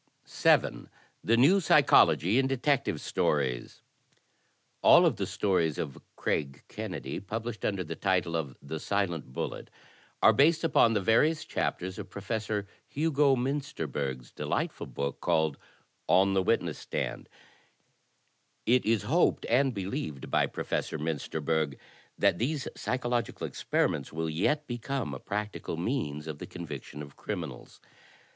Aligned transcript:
7. 0.25 0.89
The 1.23 1.37
New 1.37 1.59
Psychology 1.59 2.39
in 2.39 2.47
Detective 2.47 2.99
Stories 2.99 3.83
_m 3.83 4.77
All 4.81 5.05
of 5.05 5.17
the 5.17 5.27
stories 5.27 5.77
of 5.77 6.01
Craig 6.15 6.63
Kennedy 6.67 7.19
published 7.19 7.63
under 7.63 7.83
the 7.83 7.95
title 7.95 8.35
of 8.35 8.57
"The 8.63 8.79
Silent 8.79 9.31
Bullet" 9.31 9.69
are 10.23 10.33
based 10.33 10.63
upon 10.63 10.95
the 10.95 11.01
various 11.01 11.45
chapters 11.45 11.99
of 11.99 12.09
Professor 12.09 12.67
Hugo 12.87 13.35
Miinsterberg's 13.35 14.31
delightful 14.31 14.87
book 14.87 15.21
called 15.21 15.59
"On 16.07 16.33
The 16.33 16.41
Witness 16.41 16.79
Stand:" 16.79 17.29
It 18.65 18.83
is 18.83 19.03
hoped 19.03 19.45
and 19.45 19.71
believed 19.71 20.31
by 20.31 20.47
Professor 20.47 20.97
Miinsterberg 20.97 21.77
that 22.17 22.39
these 22.39 22.67
psychological 22.75 23.47
experi 23.47 23.87
ments 23.91 24.11
will 24.11 24.31
yet 24.31 24.65
become 24.65 25.13
a 25.13 25.19
practical 25.19 25.77
means 25.77 26.25
of 26.25 26.39
the 26.39 26.47
conviction 26.47 27.03
of 27.03 27.15
criminals. 27.17 27.79